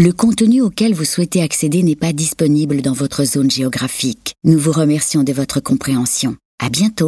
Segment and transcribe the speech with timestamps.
[0.00, 4.34] Le contenu auquel vous souhaitez accéder n'est pas disponible dans votre zone géographique.
[4.44, 6.36] Nous vous remercions de votre compréhension.
[6.64, 7.06] À bientôt.